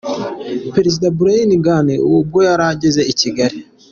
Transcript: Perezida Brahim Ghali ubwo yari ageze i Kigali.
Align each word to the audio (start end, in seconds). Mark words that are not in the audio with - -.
Perezida 0.75 1.07
Brahim 1.17 1.51
Ghali 1.65 1.95
ubwo 2.15 2.37
yari 2.47 2.63
ageze 2.73 3.01
i 3.11 3.13
Kigali. 3.19 3.57